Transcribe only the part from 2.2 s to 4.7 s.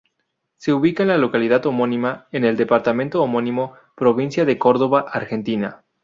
en el departamento homónimo, Provincia de